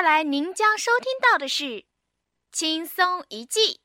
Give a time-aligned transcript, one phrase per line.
[0.00, 1.64] 下来您将收听到的是
[2.50, 3.80] 《轻松一记》。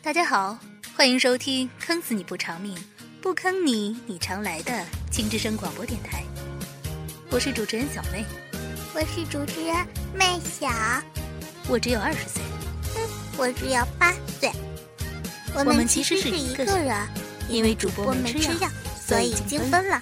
[0.00, 0.56] 大家好，
[0.96, 2.78] 欢迎收听《坑死你不偿命，
[3.20, 6.22] 不坑你你常来》的轻之声广播电台。
[7.32, 8.24] 我是主持人小妹，
[8.94, 9.74] 我是主持人
[10.14, 10.68] 妹小，
[11.68, 12.40] 我只有二十岁，
[12.94, 14.52] 哼，我只有八岁。
[15.56, 17.08] 我们其实是一个人，
[17.48, 18.70] 因为主播没吃药，
[19.06, 20.00] 所以已经分了。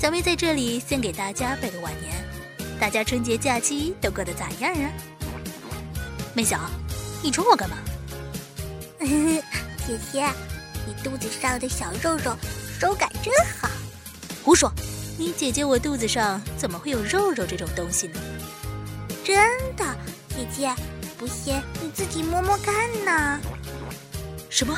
[0.00, 2.24] 小妹在这里先给大家拜个晚年，
[2.80, 4.90] 大家春节假期都过得咋样啊？
[6.34, 6.58] 妹小，
[7.22, 7.76] 你冲我干嘛？
[8.98, 10.26] 姐姐，
[10.86, 12.36] 你肚子上的小肉肉
[12.80, 13.68] 手感真好。
[14.42, 14.72] 胡说！
[15.18, 18.18] 你姐姐我肚子上怎么会有肉肉这种东西呢？
[19.22, 19.36] 真
[19.76, 19.84] 的，
[20.30, 20.74] 姐姐，
[21.18, 23.40] 不信你自己摸摸看呢。
[24.48, 24.76] 什么？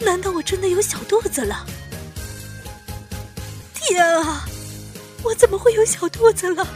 [0.00, 1.66] 难道我真的有小肚子了？
[3.74, 4.46] 天啊！
[5.22, 6.66] 我怎么会有小肚子了？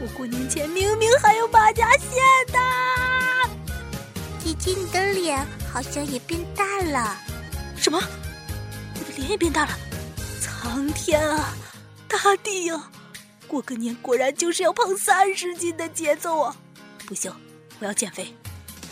[0.00, 2.10] 我过年前明明还有马甲线
[2.48, 2.58] 的。
[4.42, 7.16] 姐姐，你的脸好像也变大了。
[7.76, 8.00] 什么？
[8.94, 9.78] 我的脸也变大了？
[10.40, 11.54] 苍天啊！
[12.08, 12.90] 大地呀！
[13.46, 16.56] 过个年果然就是要胖三十斤的节奏啊！
[17.06, 17.32] 不行，
[17.78, 18.34] 我要减肥，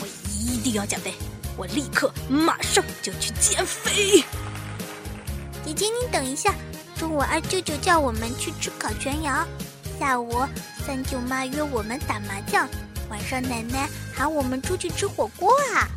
[0.01, 1.13] 我一定要减肥！
[1.59, 4.25] 我立刻马上就去减肥。
[5.67, 6.55] 姐姐，你等一下，
[6.97, 9.47] 中午二舅舅叫我们去吃烤全羊，
[9.99, 10.47] 下午
[10.87, 12.69] 三舅妈约我们打麻将，
[13.11, 15.89] 晚上奶奶喊我们出去吃火锅啊！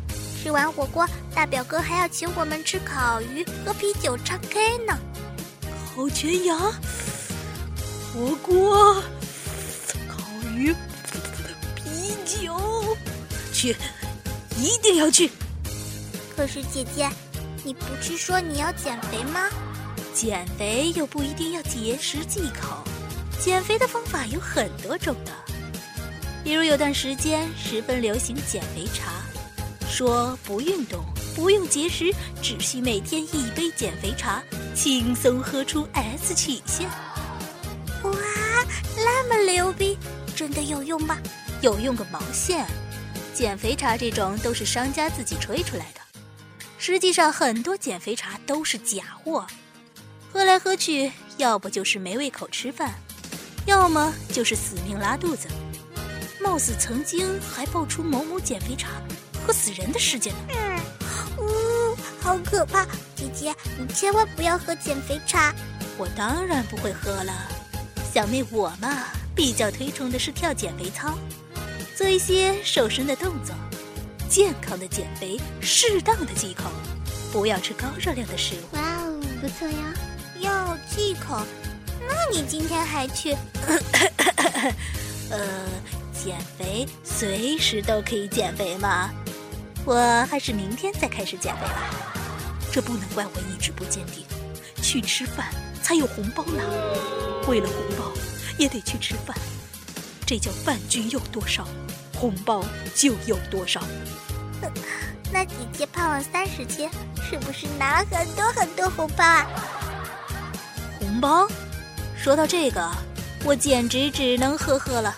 [0.42, 4.98] 吃完火锅，大表哥还要请我们吃烤鱼、喝啤酒、唱 K 呢。
[5.94, 6.58] 烤全羊。
[8.12, 8.94] 火锅、
[10.08, 10.18] 烤
[10.54, 10.74] 鱼、
[11.76, 12.58] 啤酒，
[13.52, 13.76] 去，
[14.58, 15.30] 一定要去。
[16.34, 17.08] 可是姐姐，
[17.62, 19.48] 你不是说你要减肥吗？
[20.14, 22.82] 减肥又不一定要节食忌口，
[23.38, 25.32] 减肥的方法有很多种的。
[26.42, 29.12] 比如有段时间十分流行减肥茶，
[29.88, 31.04] 说不运动、
[31.36, 32.12] 不用节食，
[32.42, 34.42] 只需每天一杯减肥茶，
[34.74, 36.88] 轻松喝出 S 曲线。
[38.02, 38.12] 哇
[38.96, 39.96] 那么牛逼，
[40.34, 41.16] 真的有用吗？
[41.60, 42.66] 有用个毛线！
[43.32, 46.01] 减肥茶这种都是商家自己吹出来的，
[46.84, 49.46] 实际上很多减肥茶都是假货，
[50.32, 52.92] 喝来喝去，要不就是没胃口吃饭，
[53.66, 55.46] 要么就是死命拉肚子。
[56.40, 58.88] 貌似曾经还爆出某某减肥茶
[59.46, 60.38] 喝死人的事件呢。
[60.48, 60.80] 嗯，
[61.38, 62.84] 呜，好可怕！
[63.14, 65.54] 姐姐，你千万不要喝减肥茶。
[65.96, 67.32] 我当然不会喝了。
[68.12, 69.04] 小妹，我嘛
[69.36, 71.16] 比较推崇的是跳减肥操，
[71.96, 73.54] 做一些瘦身的动作，
[74.32, 76.70] 健康的减肥，适当的忌口，
[77.30, 78.74] 不要吃高热量的食物。
[78.74, 79.92] 哇哦，不错呀！
[80.40, 81.44] 要忌口？
[82.00, 83.36] 那你今天还去？
[85.28, 85.68] 呃，
[86.14, 89.10] 减肥随时都可以减肥嘛，
[89.84, 89.94] 我
[90.30, 91.90] 还是明天再开始减肥吧。
[92.72, 94.24] 这不能怪我意志不坚定，
[94.82, 96.64] 去吃饭才有红包拿。
[97.48, 98.10] 为了红包，
[98.56, 99.36] 也得去吃饭，
[100.24, 101.68] 这叫饭局有多少，
[102.22, 103.82] 红包就有多少。
[105.32, 106.88] 那姐姐胖了三十斤，
[107.20, 109.44] 是不是拿了很多很多红包啊？
[111.00, 111.48] 红包？
[112.16, 112.88] 说到这个，
[113.44, 115.16] 我简直只能呵呵了。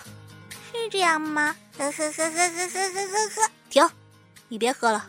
[0.49, 1.55] 是这样吗？
[1.77, 3.51] 呵呵呵呵呵呵呵呵呵。
[3.69, 3.87] 停，
[4.47, 5.05] 你别喝了，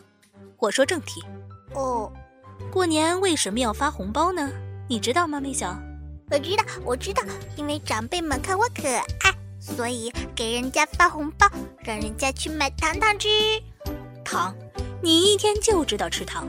[0.59, 1.25] 我说正题。
[1.73, 2.13] 哦，
[2.71, 4.51] 过年为什么要发红包呢？
[4.87, 5.75] 你知道吗，妹小？
[6.31, 7.23] 我知道，我知道，
[7.57, 9.35] 因为长辈们看我可爱，
[9.67, 11.51] 所以给人家发红包，
[11.81, 13.29] 让人家去买糖糖吃。
[14.25, 14.55] 糖，
[15.03, 16.49] 你一天就知道吃糖。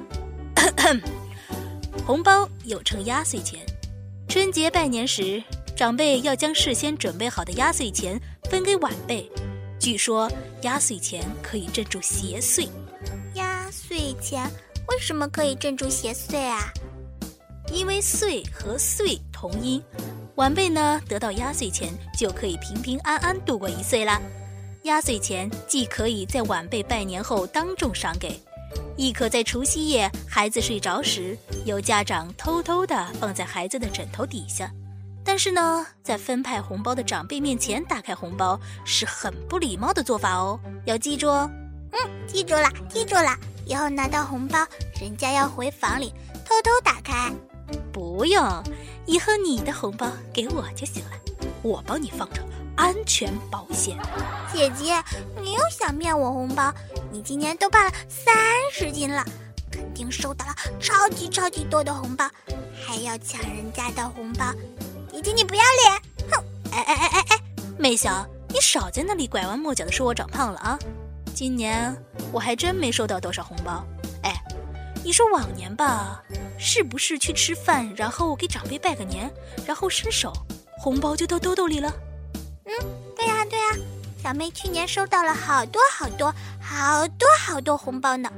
[2.06, 3.65] 红包又称压岁钱，
[4.30, 5.44] 春节拜年时，
[5.75, 8.19] 长辈要将事先准备好的压岁钱
[8.50, 9.30] 分给晚辈。
[9.80, 10.31] 据说
[10.62, 12.69] 压岁钱可以镇住邪祟。
[13.33, 14.50] 压岁钱
[14.88, 16.71] 为什么可以镇住邪祟啊？
[17.74, 19.83] 因为“岁”和“岁”同音，
[20.38, 24.22] 晚辈呢得到压岁钱就可以平平安安度过一岁啦。
[24.84, 28.39] 压岁钱既可以在晚辈拜年后当众赏给，
[28.95, 31.36] 亦可在除夕夜孩子睡着时，
[31.66, 34.72] 由家长偷偷的放在孩子的枕头底下。
[35.25, 41.50] 但是呢，在分派红包的长辈面前打开红包是很不礼貌的做法哦，要记住哦。
[41.92, 43.36] 嗯，记住了，记住了，
[43.66, 44.60] 以后拿到红包，
[45.01, 46.13] 人家要回房里
[46.45, 47.34] 偷偷打开。
[47.92, 48.63] 不用，
[49.07, 51.12] 以后你的红包给我就行了，
[51.63, 52.42] 我帮你放着，
[52.75, 53.98] 安全保险。
[54.54, 55.01] 姐姐，
[55.42, 56.71] 你又想骗我红包？
[57.09, 58.36] 你今年都胖了三
[58.71, 59.24] 十斤了，
[59.71, 62.30] 肯定收到了超级超级多的红包，
[62.86, 64.54] 还要抢人家的红包。
[65.10, 66.30] 姐姐你不要脸！
[66.31, 66.44] 哼！
[66.74, 67.39] 哎哎哎哎哎，
[67.77, 70.77] 妹小，你少在那里拐弯抹角的说我长胖了啊！
[71.33, 71.95] 今年
[72.31, 73.86] 我还真没收到多少红包。
[75.07, 76.21] 哎，你说往年吧，
[76.59, 79.33] 是不是去吃饭，然后给长辈拜个年，
[79.65, 80.33] 然后伸手，
[80.77, 81.89] 红包就到兜兜里了？
[82.65, 82.74] 嗯，
[83.15, 83.68] 对呀对呀，
[84.21, 86.30] 小妹去年收到了好多好多
[86.62, 88.30] 好多好多红包呢。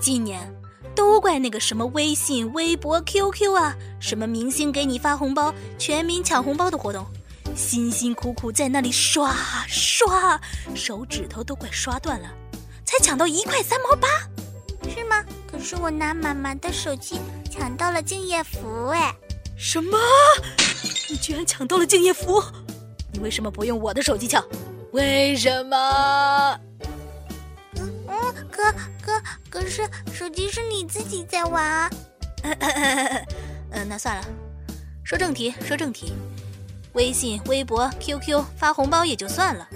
[0.00, 0.52] 今年
[0.96, 7.06] 都怪那个什么微信、微博、QQ 啊，什么明星给你发红包、全民抢红包的活动，
[7.54, 9.32] 辛辛苦苦在那里刷
[9.68, 10.40] 刷，
[10.74, 12.28] 手指头都快刷断了。
[12.84, 14.08] 才抢到一块三毛八？
[15.56, 17.18] 可是我拿妈妈的手机
[17.50, 19.14] 抢到了敬业福，哎，
[19.56, 19.96] 什么？
[21.08, 22.42] 你居然抢到了敬业福？
[23.10, 24.44] 你为什么不用我的手机抢？
[24.92, 26.60] 为什么？
[27.76, 28.70] 嗯嗯，可
[29.00, 31.90] 可可是手机是你自己在玩啊。
[33.70, 34.24] 嗯， 那算了，
[35.04, 36.12] 说正题，说正题。
[36.92, 39.66] 微信、微博、QQ 发红包也就算了。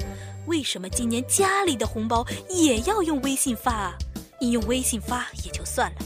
[0.47, 3.94] 为什么今年家里的红包也要用微信发啊？
[4.40, 5.98] 你用微信发也就算了，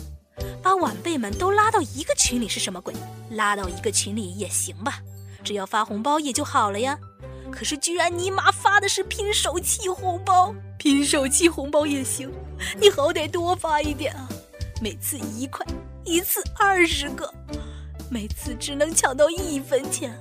[0.61, 2.93] 把晚辈们都拉到一个群里是什么鬼？
[3.31, 4.99] 拉到一个群里也行吧，
[5.45, 6.99] 只要发红包也就好了呀。
[7.53, 12.29] 可是居然你妈发的是拼手气红包，拼手气红包也行，
[12.81, 14.29] 你好歹多发一点啊！
[14.83, 15.65] 每次一块，
[16.05, 17.33] 一次二十个，
[18.11, 20.13] 每次只能抢到一分钱，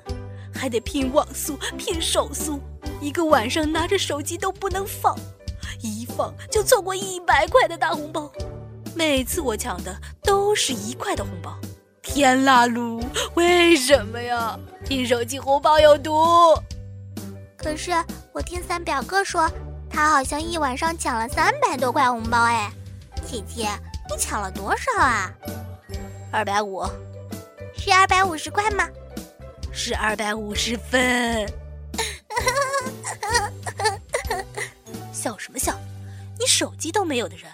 [0.53, 2.59] 还得拼网速、拼手速。
[3.01, 5.17] 一个晚上拿着手机都不能放，
[5.87, 8.31] 一放就错过一百块的大红包。
[8.95, 11.57] 每次我抢的都是一块的红包，
[12.01, 13.03] 天啦噜！
[13.33, 14.57] 为什么呀？
[14.85, 16.13] 听手机红包有毒。
[17.57, 17.91] 可是
[18.33, 19.49] 我听三表哥说，
[19.89, 22.71] 他好像一晚上抢了三百多块红包哎。
[23.25, 23.69] 姐姐，
[24.09, 25.33] 你抢了多少啊？
[26.31, 26.83] 二百五。
[27.75, 28.87] 是二百五十块吗？
[29.71, 31.45] 是二百五十分。
[36.43, 37.49] 你手机都没有的人，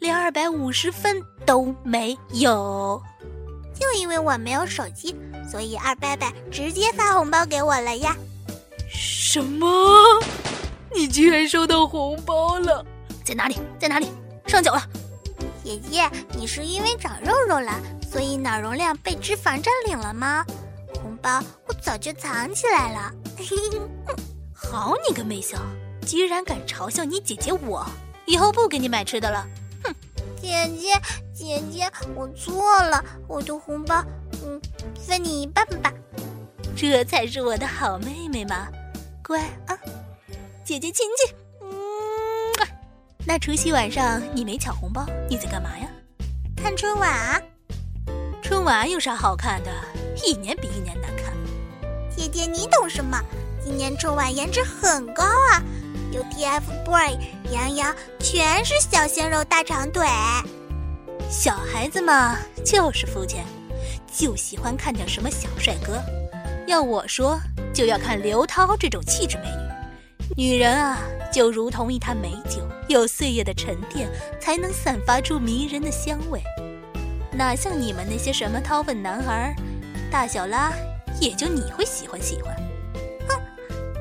[0.00, 3.02] 连二百五十分都没有。
[3.72, 5.16] 就因为我没有手机，
[5.50, 8.14] 所以二伯伯直接发红包给我了呀。
[8.86, 9.66] 什么？
[10.94, 12.84] 你居然收到红包了？
[13.24, 13.56] 在哪里？
[13.78, 14.08] 在哪里？
[14.46, 14.86] 上缴了。
[15.64, 16.06] 姐姐，
[16.36, 17.72] 你是因为长肉肉了，
[18.12, 20.44] 所以脑容量被脂肪占领了吗？
[21.02, 23.10] 红包我早就藏起来了。
[24.52, 25.56] 好你个妹小，
[26.06, 27.86] 居然敢嘲笑你姐姐我！
[28.26, 29.46] 以后不给你买吃的了。
[29.82, 29.94] 哼！
[30.40, 31.00] 姐姐
[31.32, 34.04] 姐姐，我错了，我的红包，
[34.44, 34.60] 嗯，
[35.00, 35.92] 分你一半吧。
[36.76, 38.68] 这才是我的好妹妹嘛，
[39.22, 39.78] 乖啊！
[40.64, 41.34] 姐姐亲亲。
[41.62, 41.70] 嗯。
[43.26, 45.88] 那除夕晚上你没抢红包，你在干嘛呀？
[46.56, 47.40] 看春晚啊。
[48.42, 49.70] 春晚有啥好看的？
[50.24, 51.32] 一年比一年难看。
[52.14, 53.18] 姐姐，你懂什么？
[53.64, 55.62] 今年春晚颜值很高啊，
[56.14, 57.18] 有 TFBOY、
[57.50, 60.06] 杨洋，全是小鲜肉大长腿。
[61.28, 63.44] 小孩子嘛，就是肤浅，
[64.16, 66.00] 就喜欢看点什么小帅哥。
[66.68, 67.36] 要我说，
[67.72, 69.48] 就要看刘涛这种气质美
[70.36, 70.44] 女。
[70.44, 71.00] 女人啊，
[71.32, 74.08] 就如同一坛美酒，有岁月的沉淀，
[74.40, 76.40] 才能散发出迷人的香味。
[77.32, 79.52] 哪像你们那些什么掏粪男孩，
[80.12, 80.72] 大小拉。
[81.20, 82.54] 也就你会喜欢喜欢，
[83.28, 83.40] 哼！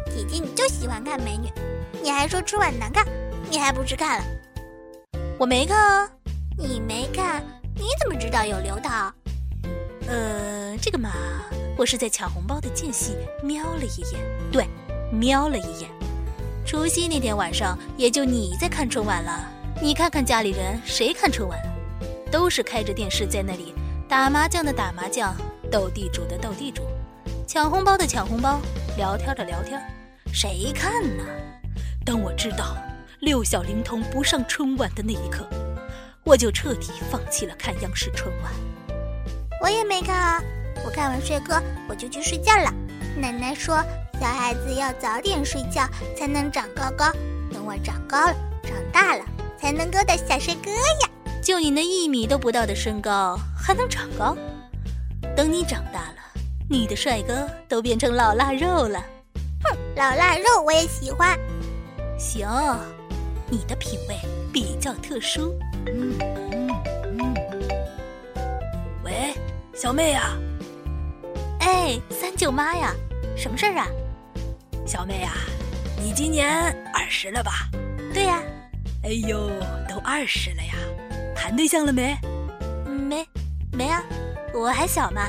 [0.10, 1.48] 姐姐你就喜欢看美女，
[2.04, 3.08] 你还说春晚难看，
[3.50, 4.26] 你还不去看了？
[5.40, 6.10] 我没看啊，
[6.58, 7.42] 你没看，
[7.76, 9.10] 你怎么知道有刘涛？
[10.10, 11.10] 呃，这个嘛，
[11.78, 14.20] 我是在抢红包的间隙瞄了一眼，
[14.52, 14.68] 对，
[15.14, 15.90] 瞄了一眼。
[16.66, 19.50] 除夕那天晚上，也就你在看春晚了。
[19.82, 21.58] 你看看家里人，谁看春晚？
[22.30, 23.74] 都是开着电视在那里
[24.10, 25.34] 打麻将的打麻将，
[25.72, 26.84] 斗地主的斗地主。
[27.48, 28.60] 抢红包的抢红包，
[28.98, 29.82] 聊天的聊天，
[30.34, 31.24] 谁看呢？
[32.06, 32.76] 当我知道
[33.20, 35.48] 六小龄童不上春晚的那一刻，
[36.24, 38.52] 我就彻底放弃了看央视春晚。
[39.62, 40.44] 我也没看啊，
[40.86, 42.74] 我看完帅哥我就去睡觉了。
[43.16, 43.82] 奶奶说，
[44.20, 47.10] 小孩子要早点睡觉才能长高高。
[47.54, 49.24] 等我长高了，长大了，
[49.58, 51.10] 才能够的小帅哥呀。
[51.42, 54.36] 就你那一米都不到的身高，还能长高？
[55.38, 56.16] 等你长大了。
[56.70, 59.00] 你的帅哥都变成老腊肉了，
[59.64, 61.38] 哼，老腊肉我也喜欢。
[62.24, 62.48] 行，
[63.50, 64.18] 你的品味
[64.52, 65.54] 比较特殊。
[65.86, 66.70] 嗯嗯
[67.20, 67.34] 嗯。
[69.04, 69.36] 喂，
[69.76, 70.38] 小妹呀。
[71.60, 72.96] 哎，三舅妈呀，
[73.36, 73.88] 什么事儿啊？
[74.88, 75.34] 小妹呀，
[75.98, 76.50] 你今年
[76.94, 77.70] 二十了吧？
[78.14, 78.42] 对呀。
[79.04, 79.50] 哎呦，
[79.90, 80.74] 都二十了呀，
[81.36, 82.18] 谈对象了没？
[82.88, 83.28] 没
[83.74, 84.02] 没啊，
[84.54, 85.28] 我还小嘛。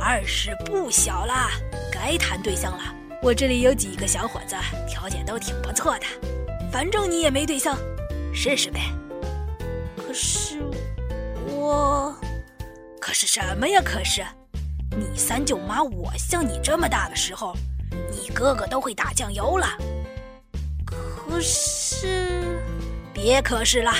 [0.00, 1.50] 二十不小啦，
[1.92, 2.82] 该谈对象了。
[3.22, 4.56] 我这里有几个小伙子，
[4.88, 6.06] 条件都挺不错的。
[6.72, 7.76] 反正你也没对象，
[8.32, 8.80] 试试呗。
[9.94, 10.58] 可是
[11.46, 12.14] 我，
[12.98, 13.82] 可是什么呀？
[13.84, 14.24] 可是，
[14.96, 17.54] 你三舅妈我像你这么大的时候，
[18.10, 19.68] 你哥哥都会打酱油了。
[20.86, 22.58] 可是，
[23.12, 23.92] 别可是了，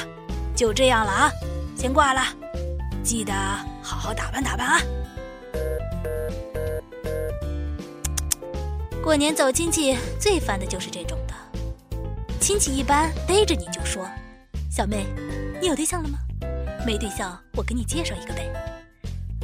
[0.56, 1.30] 就这样了啊，
[1.76, 2.22] 先挂了。
[3.02, 3.32] 记得
[3.82, 4.80] 好好打扮打扮啊。
[9.10, 11.34] 过年走亲戚最烦的就是这种的，
[12.38, 14.08] 亲戚一般逮着你就说
[14.70, 15.04] ：“小妹，
[15.60, 16.16] 你有对象了吗？
[16.86, 18.48] 没对象，我给你介绍一个呗。”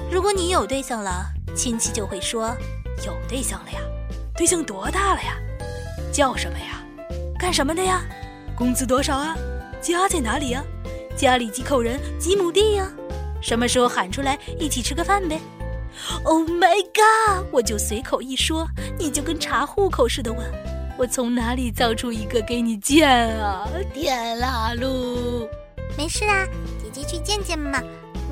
[0.09, 2.57] 如果你有对象了，亲戚就会说
[3.05, 3.81] ：“有对象了呀？
[4.37, 5.37] 对象多大了呀？
[6.13, 6.81] 叫什么呀？
[7.37, 8.05] 干什么的呀？
[8.55, 9.37] 工资多少啊？
[9.83, 10.63] 家在哪里呀？
[11.17, 11.99] 家里几口人？
[12.21, 12.89] 几亩地呀？
[13.43, 15.41] 什么时候喊出来一起吃个饭呗？”
[16.25, 17.47] Oh my god！
[17.53, 18.67] 我就随口一说，
[18.99, 20.41] 你就跟查户口似的问，
[20.99, 23.69] 我从哪里造出一个给你见啊？
[23.95, 25.49] 天啦噜！
[25.97, 26.47] 没事啊，
[26.83, 27.83] 姐姐去见见嘛，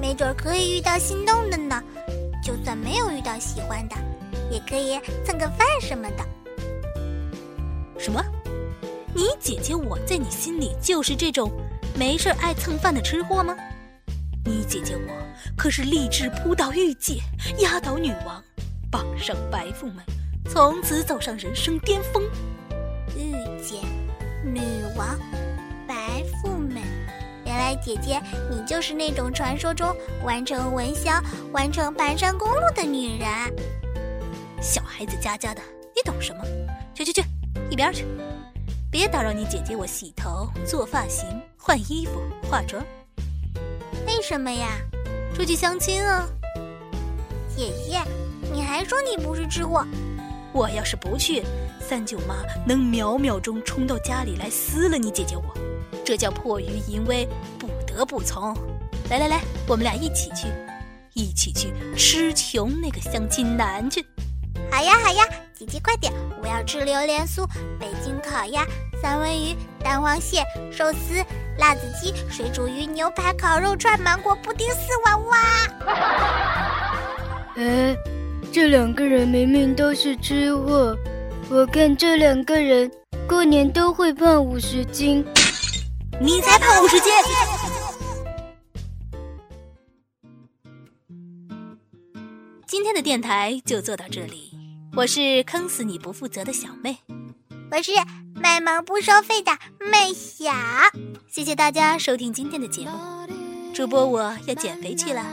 [0.00, 1.83] 没准可以遇到心动的呢。
[2.42, 3.97] 就算没有遇到喜欢的，
[4.50, 6.25] 也可以蹭个饭什么的。
[7.99, 8.23] 什么？
[9.14, 11.50] 你姐姐我在你心里就是这种
[11.97, 13.56] 没事爱蹭饭的吃货吗？
[14.46, 15.12] 你姐姐我
[15.56, 17.18] 可是立志扑倒御姐，
[17.60, 18.42] 压倒女王，
[18.90, 20.02] 傍上白富美，
[20.50, 22.22] 从此走上人生巅峰。
[23.16, 23.32] 御
[23.62, 23.78] 姐、
[24.44, 24.60] 女
[24.96, 25.18] 王、
[25.88, 26.82] 白富美，
[27.46, 28.20] 原来姐姐
[28.50, 33.28] 你就是那种传说中完成文香、完成盘山公路的女人。
[34.60, 35.62] 小孩子家家的，
[35.96, 36.44] 你懂什么？
[36.94, 37.22] 去去去，
[37.70, 38.04] 一边去！
[38.90, 42.84] 别打扰你姐姐我洗头、做发型、换衣服、化妆。
[44.06, 44.68] 为什么呀？
[45.34, 46.28] 出去相亲啊！
[47.56, 48.00] 姐姐，
[48.52, 49.84] 你还说你不是吃货？
[50.52, 51.42] 我要是不去，
[51.80, 55.42] 三舅妈能秒秒钟冲到家里来撕了你姐姐我，
[56.04, 57.26] 这叫迫于淫威，
[57.58, 58.54] 不得不从。
[59.11, 60.46] 来来来，我们俩一起去，
[61.14, 64.04] 一起去吃穷那个相亲男去。
[64.70, 67.44] 好呀好呀，姐姐快点，我要吃榴莲酥、
[67.78, 68.64] 北京烤鸭、
[69.04, 70.42] 三文鱼、蛋黄蟹、
[70.73, 71.23] 寿司。
[71.58, 75.38] 辣子鸡、水煮鱼、牛排、烤肉串、芒果布丁、丝娃娃。
[77.56, 77.94] 哎，
[78.50, 80.96] 这两个人明明都是吃货，
[81.50, 82.90] 我看这两个人
[83.28, 85.23] 过年都会胖五十斤。
[86.18, 87.12] 你才胖五十斤！
[92.66, 94.50] 今天的电台就做到这里，
[94.96, 96.96] 我是坑死你不负责的小妹，
[97.71, 97.92] 我是。
[98.37, 100.52] 卖萌不收费的麦小，
[101.28, 102.90] 谢谢大家收听今天的节目。
[103.73, 105.25] 主播我要减肥去了，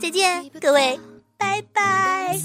[0.00, 0.98] 再见各位，
[1.36, 2.38] 拜拜。